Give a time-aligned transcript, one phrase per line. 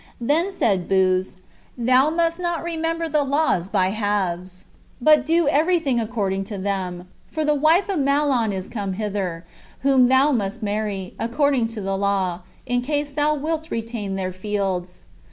[0.19, 1.35] Then said Booz,
[1.77, 4.65] "Thou must not remember the laws by halves,
[4.99, 9.45] but do every thing according to them; for the wife of Mahlon is come hither,
[9.81, 15.05] whom thou must marry, according to the law, in case thou wilt retain their fields."